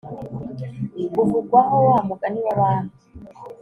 [1.21, 2.91] uvugwaho wa mugani w'abami